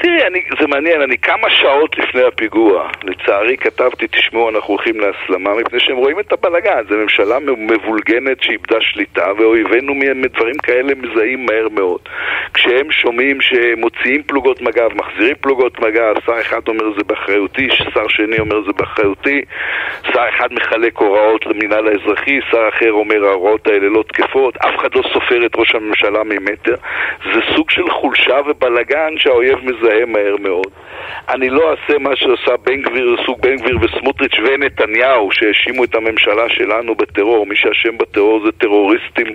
תראי, 0.01 0.27
אני, 0.27 0.41
זה 0.60 0.68
מעניין, 0.68 1.01
אני 1.01 1.18
כמה 1.18 1.50
שעות 1.50 1.98
לפני 1.98 2.24
הפיגוע, 2.24 2.89
לצערי 3.03 3.58
כתבתי, 3.58 4.08
תשמעו, 4.08 4.50
אנחנו 4.50 4.74
הולכים 4.74 4.96
להסלמה, 5.00 5.56
מפני 5.56 5.79
שהם 5.79 5.98
רואים 5.98 6.20
את 6.20 6.34
הבלגן. 6.34 6.84
זו 6.89 6.96
ממשלה 6.96 7.39
מבולגנת 7.39 8.44
שאיבדה 8.44 8.82
שליטה, 8.82 9.32
ואויבינו 9.38 9.94
מדברים 9.96 10.56
כאלה 10.56 10.94
מזהים 10.96 11.46
מהר 11.46 11.68
מאוד. 11.70 12.00
כשהם 12.53 12.91
שומעים 12.91 13.41
שמוציאים 13.41 14.24
פלוגות 14.24 14.62
מג"ב, 14.62 14.89
מחזירים 14.96 15.36
פלוגות 15.41 15.79
מג"ב, 15.79 16.15
שר 16.25 16.41
אחד 16.41 16.68
אומר 16.68 16.86
זה 16.98 17.03
באחריותי, 17.03 17.68
שר 17.94 18.08
שני 18.08 18.39
אומר 18.39 18.62
זה 18.65 18.72
באחריותי, 18.72 19.41
שר 20.13 20.29
אחד 20.29 20.53
מחלק 20.53 20.98
הוראות 20.98 21.46
למינהל 21.46 21.88
האזרחי, 21.88 22.39
שר 22.51 22.70
אחר 22.70 22.91
אומר 22.91 23.25
ההוראות 23.25 23.68
האלה 23.68 23.89
לא 23.89 24.03
תקפות, 24.08 24.58
אף 24.58 24.75
אחד 24.79 24.96
לא 24.96 25.01
סופר 25.13 25.46
את 25.46 25.56
ראש 25.56 25.75
הממשלה 25.75 26.24
ממטר. 26.24 26.75
זה 27.34 27.39
סוג 27.56 27.70
של 27.70 27.89
חולשה 27.89 28.38
ובלגן 28.48 29.13
שהאויב 29.18 29.60
מזהה 29.63 29.88
מהר 30.08 30.36
מאוד. 30.39 30.67
אני 31.29 31.50
לא 31.50 31.72
אעשה 31.72 32.00
מה 32.00 32.15
שעושה 32.15 32.58
בן 32.65 32.81
גביר, 32.81 33.15
סוג 33.25 33.41
בן 33.41 33.55
גביר 33.55 33.77
וסמוטריץ' 33.81 34.36
ונתניהו 34.46 35.31
שהאשימו 35.31 35.84
את 35.84 35.96
הממשלה 35.96 36.50
שלנו 36.50 36.96
בטרור. 36.96 37.46
מי 37.46 37.55
שאשם 37.55 37.98
בטרור 37.98 38.41
זה 38.46 38.51
טרוריסטים 38.51 39.34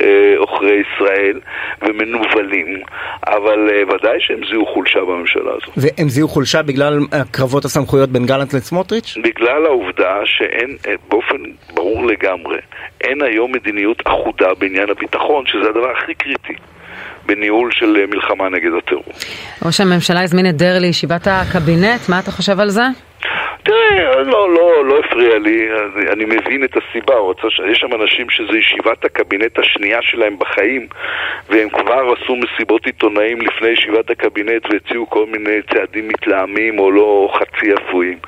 אה, 0.00 0.34
עוכרי 0.36 0.82
ישראל 0.82 1.40
ומנוולים, 1.82 2.82
אבל 3.26 3.68
אה, 3.70 3.82
ודאי 3.94 4.20
שהם 4.20 4.40
זיהו 4.50 4.66
חולשה 4.66 5.00
בממשלה 5.00 5.50
הזו. 5.50 5.72
והם 5.76 6.08
זיהו 6.08 6.28
חולשה 6.28 6.62
בגלל 6.62 6.98
קרבות 7.30 7.64
הסמכויות 7.64 8.08
בין 8.08 8.26
גלנט 8.26 8.54
לסמוטריץ'? 8.54 9.16
בגלל 9.22 9.66
העובדה 9.66 10.20
שאין, 10.24 10.76
אה, 10.86 10.94
באופן 11.08 11.36
ברור 11.74 12.06
לגמרי, 12.06 12.58
אין 13.00 13.22
היום 13.22 13.52
מדיניות 13.52 14.02
אחודה 14.04 14.54
בעניין 14.58 14.90
הביטחון, 14.90 15.46
שזה 15.46 15.68
הדבר 15.68 15.90
הכי 15.90 16.14
קריטי. 16.14 16.54
בניהול 17.28 17.70
של 17.72 17.96
אה, 17.96 18.06
מלחמה 18.06 18.48
נגד 18.48 18.70
הטרור. 18.78 19.04
ראש 19.64 19.80
הממשלה 19.80 20.22
הזמין 20.22 20.48
את 20.48 20.56
דרעי 20.56 20.80
לישיבת 20.80 21.26
הקבינט, 21.30 22.08
מה 22.08 22.18
אתה 22.18 22.30
חושב 22.30 22.60
על 22.60 22.70
זה? 22.70 22.86
תראה, 23.68 24.22
לא, 24.22 24.54
לא, 24.54 24.84
לא 24.84 24.98
הפריע 24.98 25.38
לי, 25.38 25.68
אני 26.12 26.24
מבין 26.24 26.64
את 26.64 26.76
הסיבה. 26.76 27.14
יש 27.70 27.78
שם 27.78 28.02
אנשים 28.02 28.30
שזו 28.30 28.56
ישיבת 28.56 29.04
הקבינט 29.04 29.58
השנייה 29.58 29.98
שלהם 30.02 30.38
בחיים 30.38 30.86
והם 31.48 31.68
כבר 31.68 32.14
עשו 32.16 32.36
מסיבות 32.36 32.86
עיתונאים 32.86 33.40
לפני 33.40 33.68
ישיבת 33.68 34.10
הקבינט 34.10 34.66
והציעו 34.72 35.10
כל 35.10 35.26
מיני 35.26 35.62
צעדים 35.74 36.08
מתלהמים 36.08 36.78
או 36.78 36.90
לא 36.90 37.32
חצי 37.34 37.74
אפויים 37.74 38.18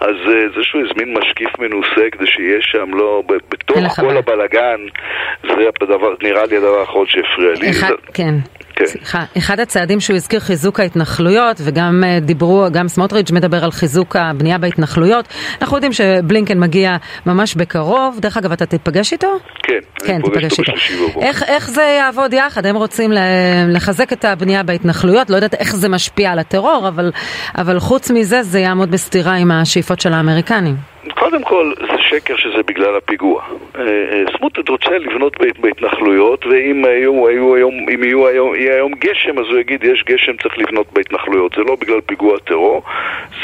אז 0.00 0.16
אה, 0.28 0.48
זה 0.56 0.62
שהוא 0.62 0.82
הזמין 0.90 1.14
משקיף 1.18 1.58
מנוסה 1.58 2.10
כדי 2.12 2.26
שיהיה 2.26 2.58
שם, 2.60 2.94
לא, 2.94 3.22
בתוך 3.26 4.00
כל 4.00 4.16
הבלגן 4.16 4.80
זה 5.42 5.68
הדבר, 5.82 6.14
נראה 6.22 6.46
לי 6.46 6.56
הדבר 6.56 6.80
האחרון 6.80 7.06
שהפריע 7.06 7.52
לי. 7.60 7.70
אחד, 7.70 7.88
זה... 7.88 7.94
כן. 8.14 8.34
כן. 8.76 8.86
סליחה, 8.86 9.24
אחד 9.38 9.60
הצעדים 9.60 10.00
שהוא 10.00 10.16
הזכיר 10.16 10.40
חיזוק 10.40 10.80
ההתנחלויות 10.80 11.56
וגם 11.64 12.04
אה, 12.06 12.20
דיברו, 12.20 12.66
גם 12.72 12.88
סמוטריץ' 12.88 13.30
מדבר 13.30 13.64
על 13.64 13.70
חיזוק 13.70 14.16
הבנייה 14.16 14.58
בהתנחלויות. 14.58 15.28
אנחנו 15.60 15.76
יודעים 15.76 15.92
שבלינקן 15.92 16.60
מגיע 16.60 16.96
ממש 17.26 17.54
בקרוב, 17.54 18.18
דרך 18.20 18.36
אגב 18.36 18.52
אתה 18.52 18.66
תיפגש 18.66 19.12
איתו? 19.12 19.28
כן, 19.62 19.74
כן 20.06 20.14
אני 20.14 20.22
פוגש 20.22 20.58
אותו. 20.58 20.72
איך, 21.20 21.42
איך 21.42 21.70
זה 21.70 21.82
יעבוד 21.82 22.32
יחד? 22.32 22.66
הם 22.66 22.76
רוצים 22.76 23.12
לחזק 23.68 24.12
את 24.12 24.24
הבנייה 24.24 24.62
בהתנחלויות, 24.62 25.30
לא 25.30 25.36
יודעת 25.36 25.54
איך 25.54 25.76
זה 25.76 25.88
משפיע 25.88 26.32
על 26.32 26.38
הטרור, 26.38 26.88
אבל, 26.88 27.12
אבל 27.58 27.78
חוץ 27.78 28.10
מזה 28.10 28.42
זה 28.42 28.58
יעמוד 28.60 28.90
בסתירה 28.90 29.34
עם 29.34 29.50
השאיפות 29.50 30.00
של 30.00 30.12
האמריקנים. 30.12 30.76
קודם 31.32 31.44
כל, 31.44 31.72
זה 31.80 32.02
שקר 32.02 32.36
שזה 32.36 32.62
בגלל 32.66 32.96
הפיגוע. 32.96 33.42
אה, 33.76 33.82
אה, 33.82 34.24
סמוטריץ' 34.38 34.68
רוצה 34.68 34.98
לבנות 34.98 35.36
בהתנחלויות, 35.60 36.46
ואם 36.46 36.84
היו, 36.84 37.28
היו 37.28 37.54
היום, 37.54 37.74
אם 37.94 38.04
יהיו 38.04 38.26
היום, 38.26 38.54
יהיה 38.54 38.74
היום 38.74 38.92
גשם, 38.98 39.38
אז 39.38 39.44
הוא 39.46 39.58
יגיד, 39.58 39.84
יש 39.84 40.04
גשם, 40.06 40.36
צריך 40.36 40.58
לבנות 40.58 40.92
בהתנחלויות. 40.92 41.52
זה 41.56 41.62
לא 41.62 41.76
בגלל 41.80 42.00
פיגוע 42.00 42.38
טרור, 42.38 42.82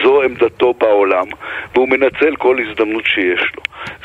זו 0.02 0.23
עמדתו 0.23 0.75
בעולם, 0.75 1.26
והוא 1.75 1.88
מנצל 1.88 2.37
כל 2.37 2.59
הזדמנות 2.61 3.04
שיש 3.07 3.52
לו. 3.57 3.62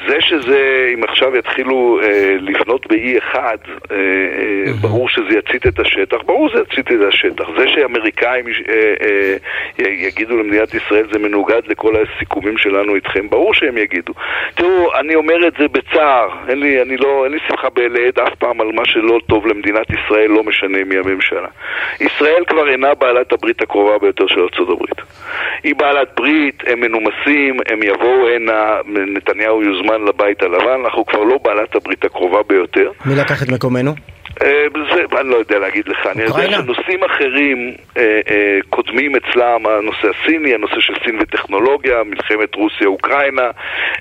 זה 0.07 0.21
שזה, 0.21 0.91
אם 0.93 1.03
עכשיו 1.03 1.37
יתחילו 1.37 1.99
אה, 2.03 2.35
לבנות 2.39 2.87
באי 2.87 3.17
אחד, 3.17 3.57
אה, 3.91 3.95
אה, 3.95 4.73
ברור 4.81 5.09
שזה 5.09 5.37
יצית 5.37 5.67
את 5.67 5.79
השטח, 5.79 6.17
ברור 6.25 6.49
שזה 6.49 6.61
יצית 6.71 6.91
את 6.91 7.07
השטח. 7.07 7.45
זה 7.57 7.67
שאמריקאים 7.67 8.45
אה, 8.47 8.93
אה, 9.79 9.89
יגידו 9.89 10.37
למדינת 10.37 10.73
ישראל 10.73 11.07
זה 11.13 11.19
מנוגד 11.19 11.61
לכל 11.67 11.93
הסיכומים 11.95 12.57
שלנו 12.57 12.95
איתכם, 12.95 13.29
ברור 13.29 13.53
שהם 13.53 13.72
יגידו. 13.77 14.13
תראו, 14.55 14.95
אני 14.99 15.15
אומר 15.15 15.47
את 15.47 15.53
זה 15.59 15.67
בצער, 15.67 16.29
אין 16.49 16.59
לי, 16.59 16.81
אני 16.81 16.97
לא, 16.97 17.23
אין 17.23 17.31
לי 17.31 17.39
שמחה 17.47 17.69
בלעד 17.69 18.19
אף 18.19 18.35
פעם 18.39 18.61
על 18.61 18.67
מה 18.73 18.85
שלא 18.85 19.19
טוב 19.27 19.47
למדינת 19.47 19.87
ישראל, 19.89 20.27
לא 20.27 20.43
משנה 20.43 20.83
מי 20.85 20.95
הממשלה. 20.97 21.47
ישראל 21.99 22.43
כבר 22.47 22.69
אינה 22.69 22.93
בעלת 22.93 23.33
הברית 23.33 23.61
הקרובה 23.61 23.97
ביותר 23.97 24.27
של 24.27 24.39
ארה"ב. 24.39 24.83
היא 25.63 25.75
בעלת 25.75 26.07
ברית, 26.17 26.63
הם 26.67 26.79
מנומסים, 26.79 27.57
הם 27.65 27.83
יבואו 27.83 28.29
הנה, 28.29 28.77
נתניהו 29.15 29.63
יוזמן 29.63 30.05
לבית 30.07 30.43
הלבן, 30.43 30.81
אנחנו 30.83 31.05
כבר 31.05 31.23
לא 31.23 31.37
בעלת 31.43 31.75
הברית 31.75 32.05
הקרובה 32.05 32.39
ביותר. 32.47 32.91
מי 33.05 33.15
לקח 33.15 33.43
את 33.43 33.49
מקומנו? 33.49 34.12
אה, 34.41 34.65
זה, 34.93 35.19
אני 35.19 35.29
לא 35.29 35.35
יודע 35.35 35.59
להגיד 35.59 35.87
לך, 35.87 36.07
אני 36.07 36.23
יודע 36.23 36.51
שנושאים 36.51 37.03
אחרים 37.03 37.73
אה, 37.97 38.19
אה, 38.29 38.59
קודמים 38.69 39.15
אצלם, 39.15 39.65
הנושא 39.65 40.07
הסיני, 40.09 40.53
הנושא 40.53 40.79
של 40.79 40.93
סין 41.05 41.19
וטכנולוגיה, 41.21 42.03
מלחמת 42.03 42.55
רוסיה-אוקראינה, 42.55 43.49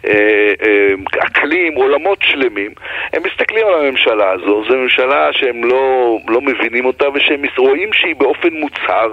אה, 0.07 0.53
אה, 0.63 1.25
אקלים, 1.27 1.75
עולמות 1.75 2.19
שלמים, 2.23 2.71
הם 3.13 3.23
מסתכלים 3.27 3.67
על 3.67 3.75
הממשלה 3.75 4.31
הזו, 4.31 4.65
זו 4.69 4.77
ממשלה 4.77 5.29
שהם 5.33 5.65
לא, 5.65 6.19
לא 6.29 6.41
מבינים 6.41 6.85
אותה 6.85 7.05
ושהם 7.15 7.43
רואים 7.59 7.93
שהיא 7.93 8.15
באופן 8.19 8.49
מוצהר 8.49 9.13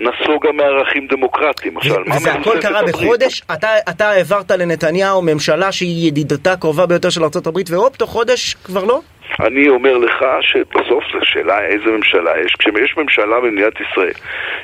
נסוגה 0.00 0.52
מערכים 0.52 1.06
דמוקרטיים. 1.06 1.76
וזה 1.76 2.32
הכל 2.32 2.60
קרה 2.60 2.82
בחודש? 2.82 3.42
אתה, 3.52 3.68
אתה 3.90 4.10
העברת 4.10 4.50
לנתניהו 4.50 5.22
ממשלה 5.22 5.72
שהיא 5.72 6.08
ידידתה 6.08 6.56
קרובה 6.56 6.86
ביותר 6.86 7.10
של 7.10 7.22
ארה"ב 7.22 7.58
והופ, 7.70 7.96
תוך 7.96 8.10
חודש 8.10 8.54
כבר 8.64 8.84
לא? 8.84 9.00
אני 9.40 9.68
אומר 9.68 9.98
לך 9.98 10.24
שבסוף 10.40 11.04
זו 11.12 11.18
שאלה 11.22 11.60
איזה 11.64 11.90
ממשלה 11.90 12.32
יש. 12.44 12.54
כשיש 12.58 12.96
ממשלה 12.96 13.40
במדינת 13.40 13.72
ישראל 13.80 14.12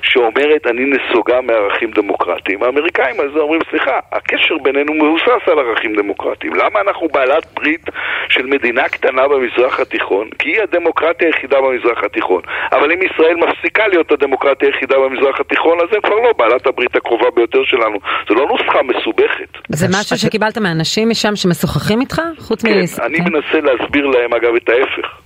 שאומרת 0.02 0.66
אני 0.66 0.84
נסוגה 0.84 1.40
מערכים 1.40 1.90
דמוקרטיים, 1.90 2.62
האמריקאים 2.62 3.20
על 3.20 3.30
זה 3.32 3.40
אומרים 3.40 3.60
סליחה, 3.70 3.98
הקשר 4.12 4.58
בינינו 4.58 4.94
מבוסס 4.94 5.42
על 5.46 5.58
ערכים 5.58 5.96
דמוקרטיים. 5.96 6.54
למה 6.54 6.80
אנחנו 6.80 7.08
בעלת 7.08 7.46
ברית 7.54 7.84
של 8.28 8.46
מדינה 8.46 8.88
קטנה 8.88 9.28
במזרח 9.28 9.80
התיכון? 9.80 10.28
כי 10.38 10.48
היא 10.48 10.62
הדמוקרטיה 10.62 11.28
היחידה 11.28 11.60
במזרח 11.60 12.04
התיכון. 12.04 12.42
אבל 12.72 12.92
אם 12.92 12.98
ישראל 13.02 13.36
מפסיקה 13.36 13.88
להיות 13.88 14.12
הדמוקרטיה 14.12 14.68
היחידה 14.68 14.96
במזרח 14.98 15.40
התיכון, 15.40 15.78
אז 15.80 15.88
הם 15.94 16.00
כבר 16.00 16.16
לא 16.16 16.32
בעלת 16.38 16.66
הברית 16.66 16.96
הקרובה 16.96 17.30
ביותר 17.34 17.64
שלנו. 17.64 17.98
זו 18.28 18.34
לא 18.34 18.46
נוסחה 18.46 18.82
מסובכת. 18.82 19.58
זה 19.68 19.86
משהו 19.90 20.18
שקיבלת 20.18 20.58
מאנשים 20.58 21.08
משם 21.08 21.36
שמשוחחים 21.36 22.00
איתך? 22.00 22.22
חוץ 22.38 22.64
כן, 22.64 22.70
מ... 22.70 23.02
אני 23.02 23.18
כן. 23.18 23.24
מנסה 23.24 23.60
להסביר 23.60 24.06
להם 24.06 24.34
אגב 24.34 24.49
את 24.56 24.68
ההפך. 24.68 25.20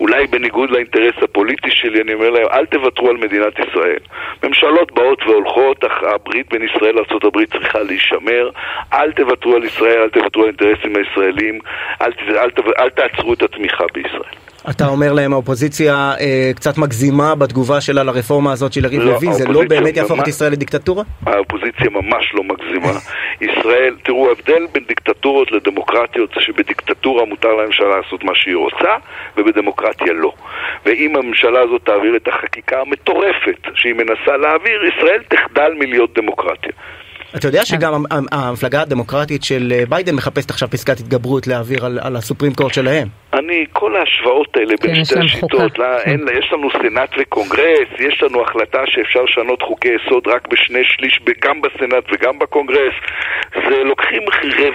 אולי 0.00 0.26
בניגוד 0.26 0.70
לאינטרס 0.70 1.14
הפוליטי 1.22 1.70
שלי, 1.70 2.02
אני 2.02 2.14
אומר 2.14 2.30
להם, 2.30 2.46
אל 2.52 2.66
תוותרו 2.66 3.10
על 3.10 3.16
מדינת 3.16 3.52
ישראל. 3.58 3.98
ממשלות 4.44 4.92
באות 4.92 5.22
והולכות, 5.26 5.84
אך 5.84 6.02
הברית 6.02 6.48
בין 6.48 6.62
ישראל 6.62 6.94
לארה"ב 6.94 7.44
צריכה 7.44 7.78
להישמר. 7.82 8.50
אל 8.92 9.12
תוותרו 9.12 9.56
על 9.56 9.64
ישראל, 9.64 9.98
אל 9.98 10.08
תוותרו 10.08 10.42
על 10.42 10.48
האינטרסים 10.48 10.96
הישראלים, 10.96 11.58
אל, 12.02 12.12
אל, 12.28 12.36
אל, 12.38 12.50
אל 12.78 12.90
תעצרו 12.90 13.32
את 13.32 13.42
התמיכה 13.42 13.84
בישראל. 13.94 14.45
אתה 14.70 14.86
אומר 14.88 15.12
להם 15.12 15.32
האופוזיציה 15.32 16.12
אה, 16.20 16.50
קצת 16.56 16.78
מגזימה 16.78 17.34
בתגובה 17.34 17.80
שלה 17.80 18.02
לרפורמה 18.02 18.52
הזאת 18.52 18.72
של 18.72 18.84
יריב 18.84 19.00
לא, 19.00 19.12
לוין, 19.12 19.32
זה 19.32 19.48
לא 19.48 19.62
באמת 19.68 19.96
יהפוך 19.96 20.20
את 20.20 20.28
ישראל 20.28 20.52
לדיקטטורה? 20.52 21.04
האופוזיציה 21.26 21.90
ממש 21.90 22.34
לא 22.34 22.44
מגזימה. 22.44 22.92
ישראל, 23.48 23.94
תראו, 24.02 24.28
ההבדל 24.28 24.66
בין 24.72 24.84
דיקטטורות 24.88 25.52
לדמוקרטיות 25.52 26.30
זה 26.34 26.40
שבדיקטטורה 26.40 27.24
מותר 27.24 27.54
לממשלה 27.54 27.96
לעשות 27.96 28.24
מה 28.24 28.32
שהיא 28.34 28.56
רוצה, 28.56 28.96
ובדמוקרטיה 29.36 30.12
לא. 30.12 30.32
ואם 30.86 31.16
הממשלה 31.16 31.60
הזאת 31.60 31.82
תעביר 31.84 32.16
את 32.16 32.28
החקיקה 32.28 32.80
המטורפת 32.80 33.60
שהיא 33.74 33.94
מנסה 33.94 34.36
להעביר, 34.36 34.84
ישראל 34.84 35.22
תחדל 35.28 35.72
מלהיות 35.78 36.18
דמוקרטיה. 36.18 36.72
אתה 37.36 37.48
יודע 37.48 37.64
שגם 37.64 38.04
המפלגה 38.32 38.82
הדמוקרטית 38.82 39.44
של 39.44 39.72
אה, 39.74 39.82
ביידן 39.88 40.14
מחפשת 40.14 40.50
עכשיו 40.50 40.70
פסקת 40.70 41.00
התגברות 41.00 41.46
להעביר 41.46 41.86
על, 41.86 41.98
על 42.02 42.16
ה 42.16 42.21
Supreme 42.21 42.54
Court 42.54 42.74
שלהם. 42.74 43.08
אני, 43.34 43.64
כל 43.72 43.96
ההשוואות 43.96 44.56
האלה 44.56 44.74
בין 44.82 44.94
כן, 44.94 45.04
שתי 45.04 45.18
השיטות, 45.18 45.78
לא, 45.78 45.98
אין, 46.04 46.26
יש 46.38 46.52
לנו 46.52 46.68
סנאט 46.70 47.10
וקונגרס, 47.18 47.88
יש 47.98 48.22
לנו 48.22 48.42
החלטה 48.42 48.78
שאפשר 48.86 49.22
לשנות 49.22 49.62
חוקי 49.62 49.88
יסוד 49.88 50.22
רק 50.26 50.48
בשני 50.48 50.84
שליש, 50.84 51.20
גם 51.44 51.60
בסנאט 51.62 52.04
וגם 52.12 52.38
בקונגרס. 52.38 52.94
זה 53.54 53.84
לוקחים 53.84 54.22
רב, 54.58 54.74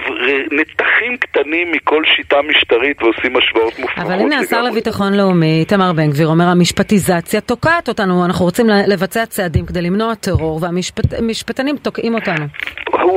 נתחים 0.50 1.16
קטנים 1.20 1.72
מכל 1.72 2.02
שיטה 2.16 2.36
משטרית 2.48 3.02
ועושים 3.02 3.36
השוואות 3.36 3.78
מופרכות. 3.78 4.04
אבל 4.04 4.20
הנה 4.20 4.38
השר 4.38 4.62
לביטחון 4.62 5.12
לאומי, 5.14 5.60
איתמר 5.60 5.92
בן 5.92 6.10
גביר, 6.10 6.28
אומר 6.28 6.44
המשפטיזציה 6.44 7.40
תוקעת 7.40 7.88
אותנו, 7.88 8.24
אנחנו 8.24 8.44
רוצים 8.44 8.66
לבצע 8.68 9.26
צעדים 9.26 9.66
כדי 9.66 9.82
למנוע 9.82 10.14
טרור 10.14 10.60
והמשפטנים 10.62 11.76
תוקעים 11.76 12.14
אותנו. 12.14 12.44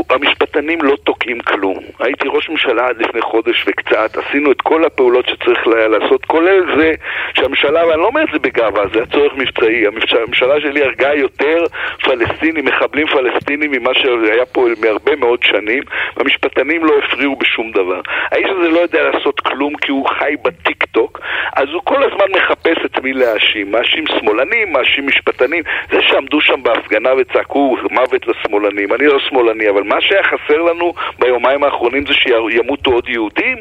המשפטנים 0.10 0.80
לא 0.82 0.96
תוקעים 1.04 1.40
כלום. 1.40 1.78
הייתי 2.00 2.28
ראש 2.28 2.50
ממשלה 2.50 2.88
עד 2.88 2.98
לפני 3.02 3.22
חודש 3.22 3.66
וקצת, 3.68 4.18
עשינו 4.18 4.52
את 4.52 4.62
כל 4.62 4.86
הפעולות 4.86 5.26
שצריך 5.30 5.68
לעשות, 5.68 6.26
כולל 6.26 6.78
זה 6.78 6.94
שהממשלה, 7.34 7.88
ואני 7.88 8.02
לא 8.02 8.06
אומר 8.06 8.24
את 8.24 8.30
זה 8.34 8.40
בגאווה, 8.40 8.84
זה 8.94 9.04
הצורך 9.04 9.34
מבצעי, 9.34 9.84
הממשלה 9.88 10.62
שלי 10.62 10.84
הרגה 10.84 11.14
יותר 11.14 11.66
פלסטינים, 12.04 12.66
מחבלים 12.66 13.08
פלסטינים 13.08 13.72
ממה 13.72 13.94
שהיה 13.94 14.46
פה 14.46 14.68
מהרבה 14.82 15.16
מאוד 15.16 15.44
שנים, 15.44 15.84
והמשפטנים 16.18 16.86
לא 16.86 16.94
הפריעו 16.98 17.36
בשום 17.36 17.72
דבר. 17.72 18.02
האיש 18.32 18.48
הזה 18.50 18.70
לא 18.70 18.80
יודע 18.80 19.10
לעשות 19.10 19.40
כלום 19.40 19.76
כי 19.76 19.92
הוא 19.92 20.10
חי 20.10 20.34
בטיק 20.42 20.84
טוק, 20.84 21.20
אז 21.56 21.70
הוא 21.74 21.82
כל 21.84 22.04
הזמן 22.04 22.26
מחפש 22.36 22.78
את 22.86 23.04
מי 23.04 23.14
להאשים. 23.14 23.72
מאשים 23.72 24.04
שמאלנים, 24.08 24.74
מאשים 24.74 25.08
משפטנים. 25.08 25.64
זה 25.92 26.02
שעמדו 26.02 26.42
שם 26.42 26.64
בהפגנה 26.64 27.10
וצעקו 27.18 27.78
מוות 27.92 28.28
לשמאלנים, 28.28 28.94
אני 28.94 29.08
לא 29.16 29.22
שמאלני, 29.30 29.70
אבל 29.70 29.84
מה 29.84 29.96
שהיה 30.00 30.24
חסר 30.24 30.58
לנו 30.58 30.94
ביומיים 31.20 31.64
האחרונים 31.64 32.06
זה 32.08 32.14
שימותו 32.14 32.92
עוד 32.92 33.10
יהודים. 33.10 33.58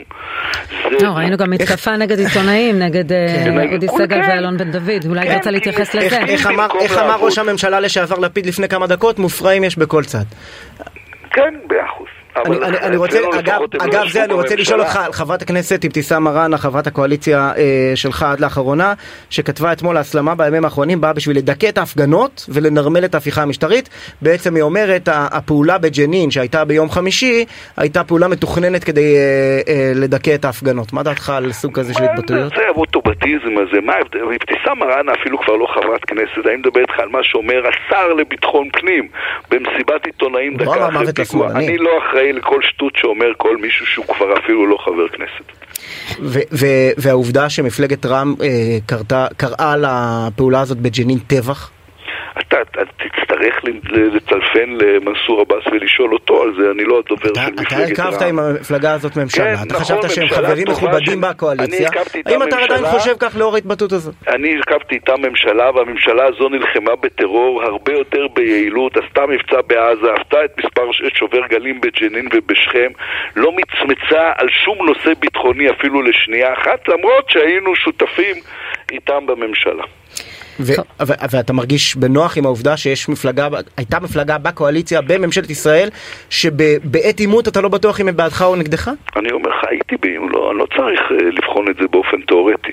לא, 0.91 1.09
ראינו 1.17 1.37
גם 1.37 1.51
מתקפה 1.51 1.97
נגד 2.03 2.19
עיתונאים, 2.19 2.79
נגד 2.79 3.13
אה, 3.13 3.27
כן. 3.45 3.73
אודי 3.73 3.89
סגל 3.89 4.23
כן. 4.23 4.29
ואלון 4.31 4.57
בן 4.57 4.71
דוד, 4.71 5.05
אולי 5.09 5.27
כן, 5.27 5.35
רוצה 5.35 5.51
להתייחס 5.51 5.95
לזה. 5.95 6.19
איך 6.29 6.47
אמר 6.47 7.17
ראש 7.21 7.39
הממשלה 7.39 7.81
לשעבר 7.81 8.19
לפיד 8.19 8.47
לפני 8.47 8.69
כמה 8.69 8.87
דקות? 8.87 9.19
מופרעים 9.19 9.65
יש 9.65 9.79
בכל 9.79 10.05
צד. 10.05 10.25
כן, 11.31 11.55
באחוז. 11.67 12.04
אני, 12.37 12.79
אני 12.79 12.97
רוצה, 12.97 13.19
אגב, 13.39 13.61
אגב 13.79 14.09
זה 14.09 14.25
אני 14.25 14.33
רוצה 14.33 14.57
לשאול 14.57 14.81
אותך 14.81 15.01
חברת 15.13 15.43
הכנסת 15.43 15.85
אבתיסאם 15.85 16.25
מראענה, 16.25 16.59
חברת 16.59 16.87
הקואליציה 16.87 17.53
אה, 17.57 17.93
שלך 17.95 18.23
עד 18.23 18.41
לאחרונה, 18.41 18.95
שכתבה 19.31 19.73
אתמול 19.73 19.97
ההסלמה 19.97 20.35
בימים 20.35 20.65
האחרונים 20.65 21.01
באה 21.01 21.13
בשביל 21.13 21.37
לדכא 21.37 21.69
את 21.69 21.79
ההפגנות 21.79 22.47
ולנרמל 22.49 23.05
את 23.05 23.15
ההפיכה 23.15 23.43
המשטרית. 23.43 23.89
בעצם 24.23 24.55
היא 24.55 24.63
אומרת, 24.63 25.09
הפעולה 25.13 25.79
בג'נין 25.79 26.31
שהייתה 26.31 26.65
ביום 26.65 26.91
חמישי, 26.91 27.45
הייתה 27.77 28.05
פעולה 28.05 28.29
מתוכננת 28.29 28.85
כדי 28.85 29.17
אה, 29.17 29.61
אה, 29.69 29.93
לדכא 29.95 30.35
את 30.35 30.45
ההפגנות. 30.45 30.93
מה 30.93 31.03
דעתך 31.03 31.31
על 31.31 31.53
סוג 31.53 31.73
כזה 31.79 31.95
של 31.95 32.05
התבטאויות? 32.05 32.53
זה 32.57 32.67
האוטובטיזם 32.67 33.59
הזה, 33.59 33.81
מה 33.81 33.93
ההבדל? 33.93 34.21
אבתיסאם 34.21 34.79
מראענה 34.79 35.13
אפילו 35.21 35.39
כבר 35.39 35.57
לא 35.57 35.67
חברת 35.75 36.05
כנסת, 36.05 36.47
אני 36.47 36.57
מדבר 36.57 36.81
איתך 36.81 36.99
על 36.99 37.09
מה 37.09 37.19
שאומר 37.23 37.63
השר 37.69 38.13
לביטחון 38.13 38.69
פנים 38.73 39.09
במסיבת 39.51 40.07
עיתונאים 40.07 40.57
דקה 40.57 40.89
אחרי 40.89 41.13
פיגוע. 41.13 41.51
אני 41.51 41.79
לא 41.79 41.91
אחראי 41.99 42.24
אחראי 42.25 42.33
לכל 42.33 42.61
שטות 42.63 42.93
שאומר 42.97 43.33
כל 43.37 43.57
מישהו 43.57 43.87
שהוא 43.87 44.07
כבר 44.07 44.39
אפילו 44.39 44.67
לא 44.67 44.77
חבר 44.77 45.09
כנסת. 45.09 45.45
והעובדה 46.99 47.51
שמפלגת 47.51 48.07
רע"מ 48.07 48.35
אה, 48.43 49.27
קראה 49.37 49.75
לפעולה 49.77 50.61
הזאת 50.61 50.79
בג'נין 50.79 51.19
טבח? 51.19 51.71
אתה, 52.39 52.57
אתה 52.63 52.83
תצטרך 53.45 53.65
לצלפן 53.93 54.71
למנסור 54.71 55.41
עבאס 55.41 55.67
ולשאול 55.73 56.13
אותו 56.13 56.43
על 56.43 56.55
זה, 56.59 56.71
אני 56.71 56.85
לא 56.85 56.99
הדובר 56.99 57.35
של 57.35 57.53
מפלגת 57.53 57.73
רע"מ. 57.73 57.85
אתה 57.93 58.05
הרכבת 58.05 58.23
עם 58.23 58.39
המפלגה 58.39 58.93
הזאת 58.93 59.17
ממשלה, 59.17 59.45
כן, 59.45 59.55
אתה 59.55 59.75
נכון, 59.75 59.81
חשבת 59.81 60.11
שהם 60.11 60.29
חברים 60.29 60.65
מכובדים 60.69 61.21
בקואליציה, 61.21 61.91
האם 62.27 62.43
אתה 62.43 62.57
עדיין 62.59 62.85
חושב 62.85 63.15
כך 63.19 63.37
לאור 63.37 63.55
ההתבטאות 63.55 63.93
הזאת? 63.93 64.15
אני 64.29 64.57
הרכבתי 64.57 64.95
איתם 64.95 65.23
ממשלה, 65.23 65.71
והממשלה 65.75 66.25
הזו 66.27 66.49
נלחמה 66.49 66.97
בטרור 66.97 67.63
הרבה 67.63 67.93
יותר 67.93 68.27
ביעילות, 68.35 68.97
עשתה 68.97 69.27
מבצע 69.27 69.61
בעזה, 69.67 70.13
עשתה 70.21 70.45
את 70.45 70.59
מספר 70.59 70.83
שובר 71.15 71.47
גלים 71.51 71.81
בג'נין 71.81 72.29
ובשכם, 72.35 72.91
לא 73.37 73.53
מצמצה 73.53 74.33
על 74.37 74.49
שום 74.65 74.79
נושא 74.87 75.11
ביטחוני 75.21 75.71
אפילו 75.71 76.03
לשנייה 76.03 76.53
אחת, 76.53 76.89
למרות 76.89 77.31
שהיינו 77.31 77.77
שותפים 77.77 78.37
איתם 78.93 79.27
בממשלה. 79.27 79.85
ואתה 81.31 81.53
מרגיש 81.53 81.97
בנוח 81.97 82.39
עם 82.39 82.47
העובדה 82.47 82.77
שיש 82.77 83.09
מפלגה, 83.09 83.49
הייתה 83.77 84.01
מפלגה 84.01 84.39
בקואליציה 84.39 85.01
בממשלת 85.01 85.51
ישראל, 85.51 85.89
שבעת 86.31 87.21
עימות 87.21 87.49
אתה 87.49 87.61
לא 87.61 87.69
בטוח 87.69 88.01
אם 88.01 88.09
הם 88.09 88.17
בעדך 88.17 88.43
או 88.43 88.57
נגדך? 88.57 88.91
אני 89.17 89.33
אומר 89.33 89.51
לך, 89.51 89.65
הייתי 89.71 89.97
בעימות, 90.03 90.31
לא, 90.33 90.51
אני 90.51 90.59
לא 90.59 90.67
צריך 90.77 91.01
אה, 91.11 91.31
לבחון 91.31 91.69
את 91.71 91.77
זה 91.77 91.87
באופן 91.91 92.21
תיאורטי. 92.29 92.73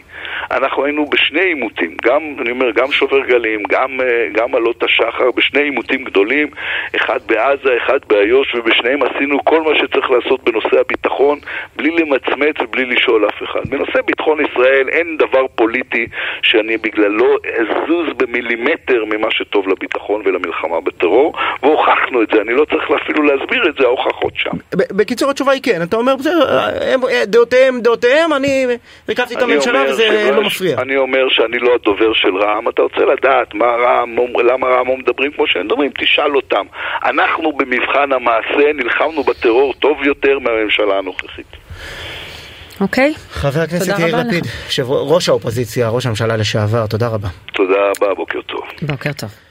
אנחנו 0.58 0.86
היינו 0.86 1.06
בשני 1.06 1.42
עימותים, 1.42 1.96
גם, 2.04 2.22
אני 2.42 2.52
אומר, 2.52 2.72
גם 2.72 2.92
שובר 2.92 3.20
גלים, 3.20 3.64
גם, 3.70 4.02
אה, 4.02 4.28
גם 4.34 4.56
עלות 4.56 4.84
השחר, 4.84 5.32
בשני 5.36 5.62
עימותים 5.62 6.04
גדולים, 6.04 6.48
אחד 6.96 7.20
בעזה, 7.26 7.78
אחד 7.78 8.00
באיו"ש, 8.08 8.56
ובשניהם 8.56 9.00
עשינו 9.04 9.46
כל 9.46 9.62
מה 9.62 9.72
שצריך 9.76 10.12
לעשות 10.12 10.44
בנושא 10.44 10.80
הביטחון, 10.80 11.40
בלי 11.76 11.90
למצמץ 11.92 12.56
ובלי 12.64 12.86
לשאול 12.86 13.28
אף 13.30 13.44
אחד. 13.44 13.70
בנושא 13.70 14.02
ביטחון 14.06 14.38
ישראל 14.46 14.90
אין 14.90 15.18
דבר 15.18 15.46
פוליטי 15.56 16.08
שאני 16.42 16.78
בגללו 16.78 17.38
אזוז 17.60 18.08
במילימטר 18.18 19.06
ממה 19.06 19.28
שטוב 19.32 19.68
לביטחון 19.68 20.22
ולמלחמה 20.26 20.82
בטרור, 20.82 21.34
והוכחנו 21.64 22.24
את 22.24 22.28
זה, 22.34 22.42
אני 22.42 22.54
לא 22.54 22.66
צריך 22.66 22.84
אפילו 23.04 23.24
להסביר 23.24 23.70
את 23.70 23.76
זה, 23.80 23.84
ההוכחות 23.86 24.34
שם. 24.36 24.52
בקיצור 24.72 25.30
התשובה 25.30 25.52
היא 25.52 25.62
כן, 25.64 25.80
אתה 25.84 25.98
אומר, 25.98 26.16
דעותיהם, 27.26 27.82
דעותיהם, 27.82 28.34
אני 28.34 28.66
הקפתי 29.10 29.36
את 29.36 29.42
הממשלה 29.42 29.84
וזה 29.90 30.32
לא 30.42 30.48
מפריע. 30.48 30.82
אני 30.82 30.98
אומר 30.98 31.30
שאני 31.30 31.60
לא 31.60 31.76
הדובר 31.76 32.14
של 32.14 32.38
רע"מ, 32.38 32.70
אתה 32.70 32.82
רוצה 32.82 33.02
לדעת 33.14 33.54
מה 33.54 33.66
רע"מ, 33.66 34.18
למה 34.50 34.68
רע"מ 34.68 34.88
לא 34.88 34.98
מדברים 34.98 35.32
כמו 35.32 35.48
שהם 35.48 35.66
מדברים, 35.66 35.92
תשאל 36.00 36.36
אותם. 36.36 36.66
אנחנו 37.06 37.52
במבחן 37.52 38.12
המעשה 38.12 38.74
נלחמנו 38.74 39.24
בטרור 39.24 39.74
טוב 39.74 40.04
יותר 40.04 40.40
מהממשלה 40.40 40.98
הנוכחית. 40.98 41.52
אוקיי. 42.82 43.14
חבר 43.32 43.62
הכנסת 43.62 44.00
יאיר 44.00 44.16
לפיד, 44.16 44.44
ראש 44.88 45.30
האופוזיציה, 45.30 45.90
ראש 45.90 46.06
הממשלה 46.06 46.38
לשעבר, 46.38 46.88
תודה 46.88 47.08
רבה. 47.08 47.28
תודה 47.54 47.78
רבה, 47.90 48.14
בוקר 48.16 48.42
טוב. 48.42 48.62
בוקר 48.82 49.14
טוב. 49.14 49.51